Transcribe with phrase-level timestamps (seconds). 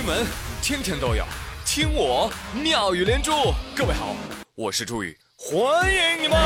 [0.00, 0.26] 新闻
[0.62, 1.22] 天天都有，
[1.66, 3.32] 听我妙语连珠。
[3.76, 4.16] 各位好，
[4.54, 6.38] 我是朱宇，欢迎你们！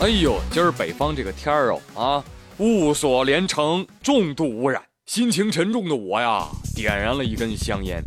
[0.00, 2.24] 哎呦，今儿北方这个天儿哦啊，
[2.56, 8.02] 雾锁连城，重度污染，心情沉重的我呀，点燃了一根香烟。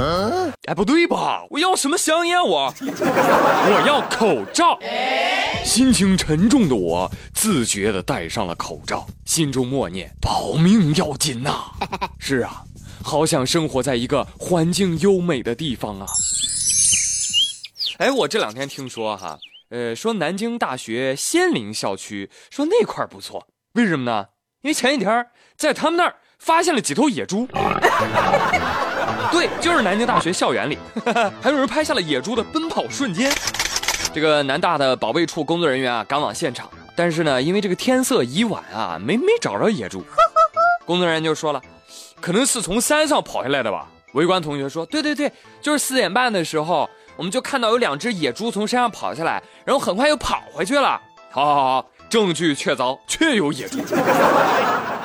[0.00, 1.44] 哎，不对吧？
[1.50, 2.40] 我要什么香烟？
[2.40, 4.78] 我 我要口罩。
[5.64, 11.64] 心情沉重的我自觉地戴上了口罩，心中默念：保命要紧呐！
[12.18, 12.62] 是啊，
[13.02, 16.06] 好想生活在一个环境优美的地方啊！
[17.98, 19.38] 哎，我这两天听说哈，
[19.70, 24.26] 呃，说南京大学仙林校区说那块不错，为什么呢？
[24.62, 25.26] 因为前几天
[25.56, 27.48] 在他们那儿发现了几头野猪。
[29.30, 30.78] 对，就是南京大学校园里，
[31.40, 33.32] 还有人拍下了野猪的奔跑瞬间。
[34.12, 40.02] 这个南大的保卫处工作人员啊，赶往现场，但是呢，因为这个天色已晚啊，没没找着野猪。
[40.86, 41.60] 工作人员就说了，
[42.20, 43.86] 可能是从山上跑下来的吧。
[44.14, 50.98] 围观同学说，对对对，就是四点半的时候，我们就看到有两只野猪从山上跑下来，然后很快又跑回去了。
[51.30, 53.78] 好好好，证据确凿，确有野猪。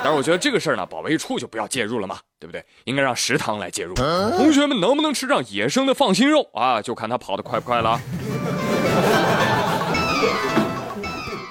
[0.04, 2.62] 但是我觉得这个事儿呢，保卫处就不要介入了嘛，对不对？
[2.84, 3.94] 应该让食堂来介入。
[3.94, 6.82] 同学们能不能吃上野生的放心肉啊？
[6.82, 7.98] 就看他跑得快不快了。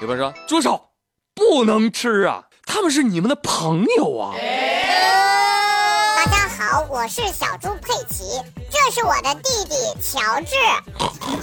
[0.00, 0.90] 有朋友说：“住手，
[1.34, 2.44] 不能吃啊！
[2.64, 4.36] 他们是你们的朋友啊。”
[6.14, 10.54] 大家好，我是小猪佩奇，这是我的弟弟乔治。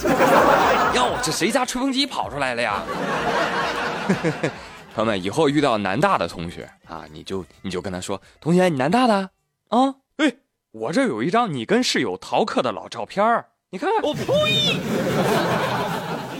[0.96, 2.82] 哟，这谁家吹风机跑出来了呀？
[4.94, 9.30] 朋友们，以后遇到南大的同学啊，你就你就跟他说：“同学，你南大的
[9.68, 9.94] 啊？
[10.18, 10.30] 哎，
[10.70, 14.22] 我这有一张你跟室友逃课的老照片你看看。”我呸！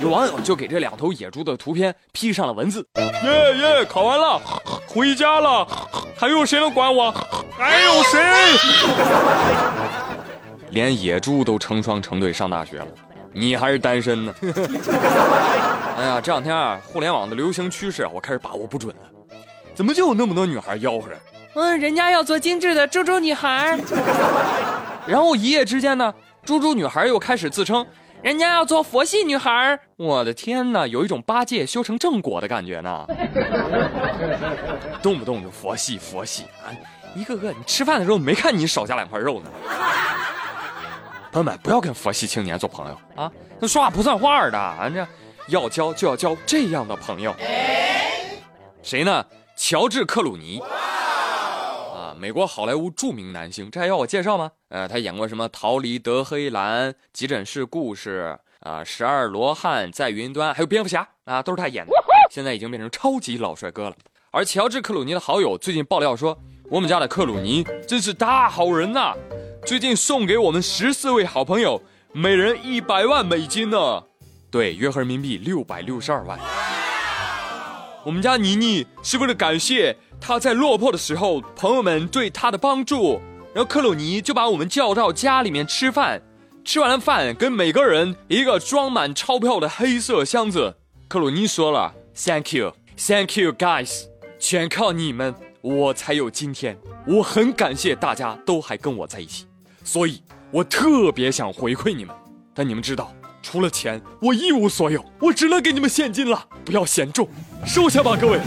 [0.03, 2.87] 有网友就给这两头野猪的图片 P 上了文字
[3.25, 4.39] ：“耶耶，考完了，
[4.87, 5.67] 回家了，
[6.15, 7.11] 还有谁能管我？
[7.57, 8.21] 还有谁？”
[10.71, 12.87] 连野猪都成双成对上大学了。
[13.33, 14.35] 你还是单身呢？
[15.97, 19.03] 哎呀，这两天啊，互联网的流行趋势我开始把握不准了。
[19.75, 21.17] 怎么就有那么多女孩吆喝着？
[21.55, 23.79] 嗯，人家要做精致的猪猪女孩。
[25.07, 26.13] 然后一夜之间呢，
[26.45, 27.87] 猪猪女孩又开始自称
[28.23, 29.79] 人家要做佛系女孩。
[29.97, 33.07] 我的天哪，有一种八戒修成正果的感觉呢。
[35.03, 36.71] 动不动就佛系佛系啊！
[37.15, 39.51] 一个个，你吃饭的时候没看你少加两块肉呢？
[41.33, 43.33] 朋友们，不要跟佛系青年做朋友啊！
[43.59, 45.09] 那说话不算话的，啊这
[45.49, 47.35] 要交就要交这样的朋友。
[48.83, 49.25] 谁呢？
[49.57, 50.61] 乔治·克鲁尼
[51.95, 54.51] 啊，美国好莱坞著名男星，这还要我介绍吗？
[54.69, 58.39] 呃，他演过什么《逃离德黑兰》《急诊室故事》
[58.69, 61.93] 啊，《十二罗汉在云端》，还有蝙蝠侠啊，都是他演的。
[62.31, 63.97] 现在已经变成超级老帅哥了。
[64.31, 66.39] 而乔治·克鲁尼的好友最近爆料说，
[66.71, 69.15] 我们家的克鲁尼真是大好人呐。
[69.65, 71.81] 最近送给我们十四位好朋友，
[72.13, 74.03] 每人一百万美金呢，
[74.51, 76.37] 对，约合人民币六百六十二万。
[78.05, 83.21] 我们家妮妮是为了感谢他在落魄的时候朋友们对他的帮助，
[83.55, 86.21] 然后克鲁尼就把我们叫到家里面吃饭，
[86.65, 90.77] 吃完了饭，跟每个人一个装满钞票的黑色箱子。
[91.07, 94.07] 克鲁尼说了：“Thank you, Thank you, guys，
[94.41, 96.77] 全靠你们，我才有今天。
[97.07, 99.47] 我很感谢大家都还跟我在一起。”
[99.85, 102.15] 所以，我特别想回馈你们，
[102.55, 103.13] 但你们知道，
[103.43, 107.29] 除了钱，我一无所有，我只能给你们现金了，不要嫌重，
[107.67, 108.39] 收下吧，各位。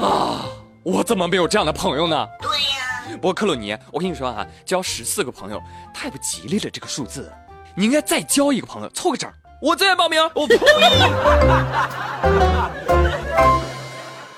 [0.00, 0.46] 啊，
[0.82, 2.28] 我怎么没有这样的朋友呢？
[2.40, 3.18] 对呀。
[3.20, 5.62] 不过克鲁尼，我跟你说啊，交十四个朋友
[5.94, 7.32] 太不吉利了，这个数字，
[7.76, 9.30] 你应该再交一个朋友，凑个整。
[9.60, 10.20] 我再报名。
[10.34, 10.58] 我呸！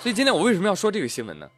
[0.03, 1.49] 所以今天我为什么要说这个新闻呢？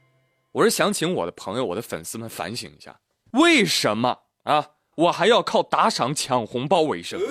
[0.56, 2.96] 我是想请我的朋友、我的粉丝们反省一下，
[3.32, 7.20] 为什么啊，我还要靠打赏抢红包为生？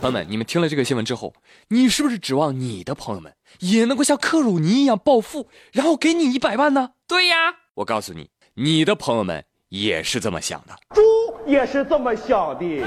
[0.00, 1.34] 朋友们，你们听了这个新闻之后，
[1.66, 6.90] 你是不是指望你的朋友们也能够像克鲁尼一样暴富，然后给你一百万呢？
[7.08, 11.02] 对呀，我告诉你，你的朋友们也是这么想的，猪
[11.44, 12.84] 也是这么想的，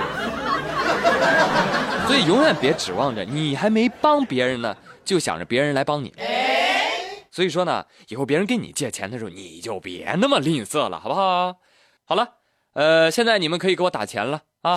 [2.07, 4.73] 所以永远别指望着你还没帮别人呢。
[5.07, 6.13] 就想着别人来帮你，
[7.37, 11.55] 所以说呢，以后别人跟你借钱的时候，你就别那么吝啬了，好不好？
[12.03, 12.27] 好了，
[12.73, 14.75] 呃，现在你们可以给我打钱了啊！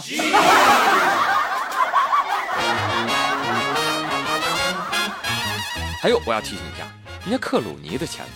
[6.03, 6.87] 还有，我要提醒一下，
[7.23, 8.27] 人家克鲁尼的钱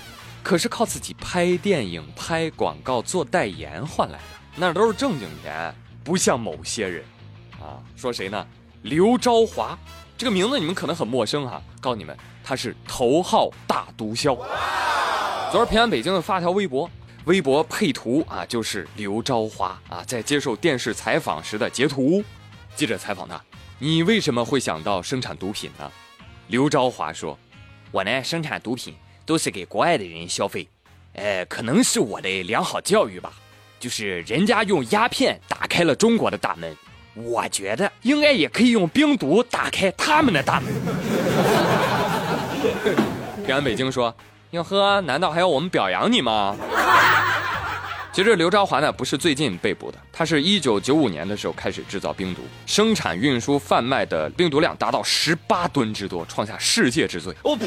[0.42, 4.24] 可是靠自己拍电影、拍广告、做代言换来的，
[4.56, 7.04] 那都是正经钱，不像某些人，
[7.60, 8.46] 啊，说谁呢？
[8.80, 9.78] 刘昭华，
[10.16, 14.36] 这个名字你们可能很陌生哈，告诉你们，他是头号大毒枭。
[15.50, 16.88] 昨儿平安北京的发条微博，
[17.24, 22.22] 微博配图啊，就是刘昭华啊在接受电视采访时的截图。
[22.76, 23.42] 记者采访他，
[23.78, 25.90] 你为什么会想到生产毒品呢？
[26.46, 27.36] 刘昭华说，
[27.90, 28.94] 我呢生产毒品
[29.26, 30.68] 都是给国外的人消费，
[31.14, 33.32] 呃，可能是我的良好教育吧。
[33.80, 36.74] 就是人家用鸦片打开了中国的大门，
[37.14, 40.72] 我觉得应该也可以用冰毒打开他们的大门。
[43.46, 44.14] 平安北京说。
[44.50, 46.56] 哟呵，难道还要我们表扬你吗？
[48.12, 57.34] 其实刘昭华呢不是最近被捕的，他是一九九五年的时候开始制造冰毒，生产、运输、贩卖的冰毒量达到十八吨之多，创下世界之最。
[57.42, 57.66] 我呸！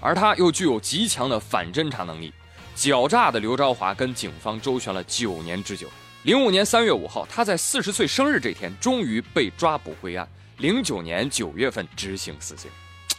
[0.00, 2.34] 而他又具有极强的反侦查能力，
[2.76, 5.86] 狡诈的刘昭华跟警方周旋了九年之久。
[6.26, 10.28] 零五年三月五号，他在四十岁生日这天终于被抓捕归案。
[10.56, 12.68] 零九年九月份执行死刑。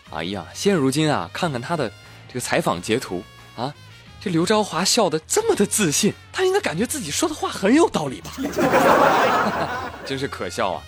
[0.09, 1.89] 哎呀，现如今啊，看看他的。
[2.27, 3.23] 这个采访截图
[3.55, 3.73] 啊，
[4.19, 8.31] 这刘昭华笑得这么的自信，他应该感觉自己说的话很有道理吧？
[10.05, 10.83] 真是可笑啊！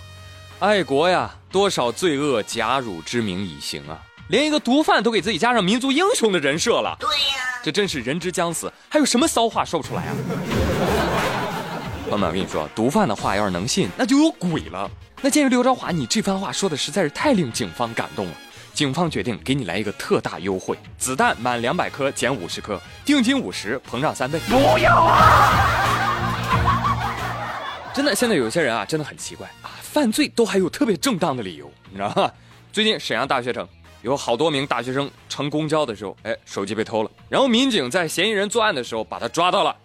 [0.60, 3.98] 爱国呀，多少罪恶假汝之名以行啊！
[4.28, 6.98] 连一个毒贩都给自己加上民族英雄的人设了。
[7.00, 10.16] 对呀，这真是人之将死，还有什么骚话说不出来啊？
[12.10, 14.90] 朋友们，我跟你说，毒贩的话要是能信，那就有鬼了。
[15.22, 18.34] 那鉴于刘昭华你这番话说的实在是太令警方感动了。
[18.74, 24.40] 警方决定给你来一个特大优惠，子弹满两百颗减五十颗，定金五十，膨胀三倍。
[24.48, 25.54] 不要啊！
[27.94, 32.32] 真的，现在有些人啊，真的很奇怪啊，犯罪都还有特别正当的理由，你知道吗？
[32.72, 33.68] 最近沈阳大学城
[34.02, 39.76] 有好多名大学生乘公交的时候，哎，手机被偷了，然后民警在嫌疑人作案的时候把他抓到了，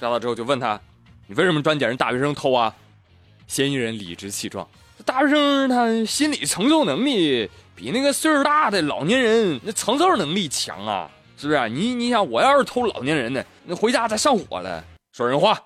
[0.00, 0.80] 抓到之后就问他，
[1.26, 2.74] 你为什么专捡人大学生偷啊？
[3.46, 4.66] 嫌疑人理直气壮，
[5.04, 7.50] 大学生他心理承受能力。
[7.76, 11.68] 比那个岁数大的老年人那承受能力强啊，是不是？
[11.68, 14.82] 你你想，我要是偷老年人的，那回家再上火了。
[15.12, 15.58] 说人话，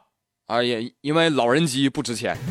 [0.46, 2.36] 哎呀，因为老人机不值钱。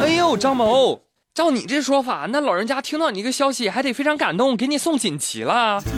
[0.00, 1.02] 哎呦，张某，
[1.34, 5.82] 照你这说法，那老人家听到你这个消息还得非常感动，给你送锦旗了。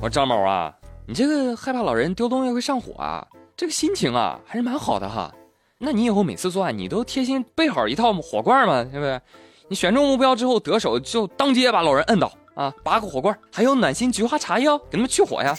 [0.00, 0.72] 我说张某啊，
[1.10, 3.26] 你这个害怕老人丢东西会上火啊，
[3.56, 5.34] 这个心情啊还是蛮好的哈。
[5.76, 8.84] 那你以后每次作案，你都贴心备好一套火罐吗？
[8.84, 9.20] 对不对？
[9.66, 15.52] 你选中目标之后，得手就当街把老人摁倒啊，拔个火罐，还有暖心菊花茶哟，给他们去火呀。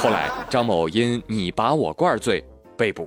[0.00, 2.44] 后来张某因你拔我罐罪
[2.76, 3.06] 被捕。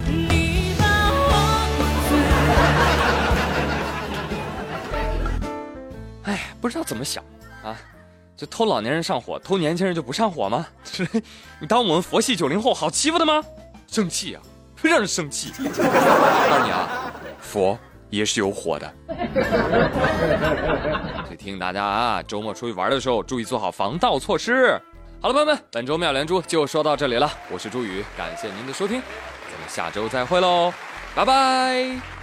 [6.24, 7.22] 哎，不知道怎么想
[7.62, 7.76] 啊，
[8.38, 10.66] 就偷老年人上火，偷年轻人就不上火吗？
[11.60, 13.44] 你当我们佛系九零后好欺负的吗？
[13.88, 14.40] 生气呀！
[14.84, 15.52] 让人生气。
[15.64, 17.78] 告诉你啊，佛
[18.10, 18.94] 也是有火的。
[21.26, 24.80] 所以提醒大家啊，周末出去玩的时候注意做好防盗措施。
[25.22, 27.32] 好了，朋友们，本周妙连珠就说到这里了。
[27.50, 29.02] 我是朱宇，感谢您的收听，
[29.50, 30.72] 咱们下周再会喽，
[31.16, 32.14] 拜拜。